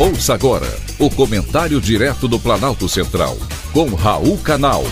[0.00, 3.36] Ouça agora o comentário direto do Planalto Central,
[3.72, 4.84] com Raul Canal.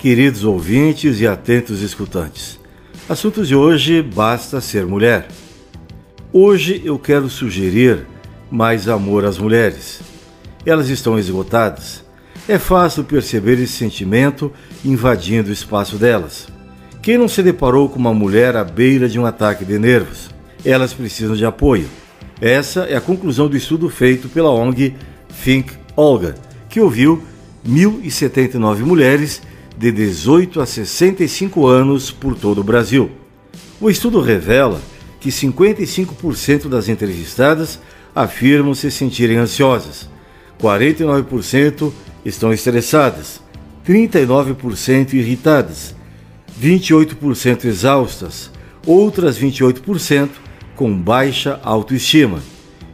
[0.00, 2.58] Queridos ouvintes e atentos escutantes,
[3.08, 5.28] assuntos de hoje basta ser mulher.
[6.32, 8.04] Hoje eu quero sugerir
[8.50, 10.00] mais amor às mulheres.
[10.66, 12.02] Elas estão esgotadas.
[12.48, 14.52] É fácil perceber esse sentimento
[14.84, 16.55] invadindo o espaço delas.
[17.06, 20.28] Quem não se deparou com uma mulher à beira de um ataque de nervos?
[20.64, 21.88] Elas precisam de apoio.
[22.40, 24.92] Essa é a conclusão do estudo feito pela ONG
[25.44, 26.34] Think Olga,
[26.68, 27.22] que ouviu
[27.64, 29.40] 1.079 mulheres
[29.78, 33.08] de 18 a 65 anos por todo o Brasil.
[33.80, 34.80] O estudo revela
[35.20, 37.78] que 55% das entrevistadas
[38.16, 40.08] afirmam se sentirem ansiosas,
[40.60, 41.92] 49%
[42.24, 43.40] estão estressadas,
[43.86, 45.94] 39% irritadas
[46.60, 48.50] 28% exaustas,
[48.86, 50.30] outras 28%
[50.74, 52.40] com baixa autoestima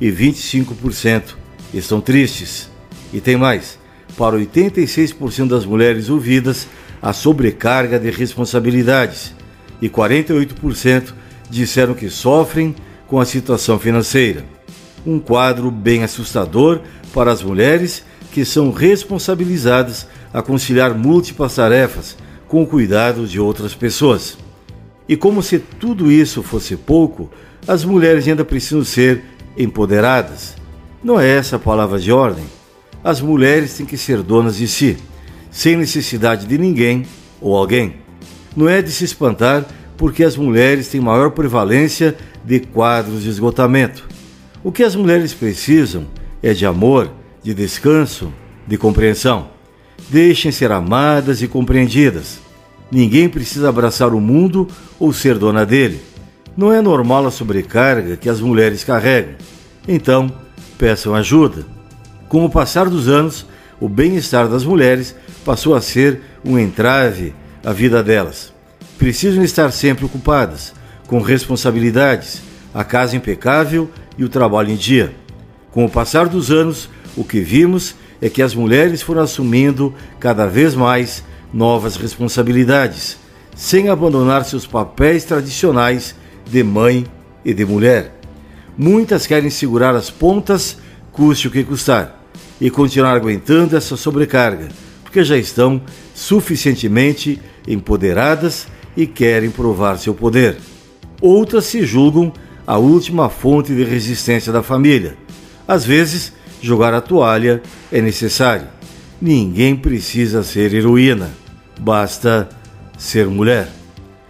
[0.00, 1.34] e 25%
[1.74, 2.70] estão tristes.
[3.12, 3.78] E tem mais:
[4.16, 6.68] para 86% das mulheres ouvidas,
[7.00, 9.34] a sobrecarga de responsabilidades
[9.80, 11.12] e 48%
[11.48, 12.74] disseram que sofrem
[13.06, 14.44] com a situação financeira.
[15.06, 16.80] Um quadro bem assustador
[17.14, 22.16] para as mulheres que são responsabilizadas a conciliar múltiplas tarefas
[22.48, 24.38] com o cuidado de outras pessoas.
[25.08, 27.30] E como se tudo isso fosse pouco,
[27.66, 29.22] as mulheres ainda precisam ser
[29.56, 30.56] empoderadas.
[31.04, 32.44] Não é essa a palavra de ordem.
[33.04, 34.96] As mulheres têm que ser donas de si,
[35.50, 37.06] sem necessidade de ninguém
[37.40, 37.96] ou alguém.
[38.56, 39.64] Não é de se espantar
[39.96, 44.08] porque as mulheres têm maior prevalência de quadros de esgotamento.
[44.64, 46.06] O que as mulheres precisam
[46.42, 47.10] é de amor,
[47.42, 48.32] de descanso,
[48.66, 49.57] de compreensão.
[50.10, 52.38] Deixem ser amadas e compreendidas.
[52.90, 54.66] Ninguém precisa abraçar o mundo
[54.98, 56.00] ou ser dona dele.
[56.56, 59.34] Não é normal a sobrecarga que as mulheres carregam.
[59.86, 60.32] Então,
[60.78, 61.64] peçam ajuda.
[62.28, 63.46] Com o passar dos anos,
[63.80, 67.34] o bem-estar das mulheres passou a ser um entrave
[67.64, 68.52] à vida delas.
[68.98, 70.72] Precisam estar sempre ocupadas,
[71.06, 72.42] com responsabilidades,
[72.74, 75.14] a casa impecável e o trabalho em dia.
[75.70, 80.46] Com o passar dos anos, o que vimos é que as mulheres foram assumindo cada
[80.46, 83.18] vez mais novas responsabilidades,
[83.54, 86.14] sem abandonar seus papéis tradicionais
[86.48, 87.06] de mãe
[87.44, 88.14] e de mulher.
[88.76, 90.78] Muitas querem segurar as pontas,
[91.12, 92.22] custe o que custar,
[92.60, 94.68] e continuar aguentando essa sobrecarga,
[95.02, 95.80] porque já estão
[96.14, 100.56] suficientemente empoderadas e querem provar seu poder.
[101.20, 102.32] Outras se julgam
[102.66, 105.16] a última fonte de resistência da família.
[105.66, 108.66] Às vezes, jogar a toalha é necessário.
[109.20, 111.30] Ninguém precisa ser heroína,
[111.80, 112.48] basta
[112.96, 113.68] ser mulher.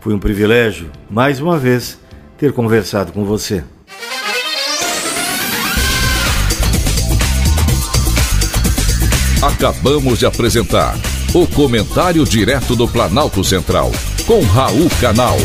[0.00, 1.98] Foi um privilégio, mais uma vez,
[2.36, 3.62] ter conversado com você.
[9.40, 10.96] Acabamos de apresentar
[11.34, 13.90] o Comentário Direto do Planalto Central,
[14.26, 15.36] com Raul Canal.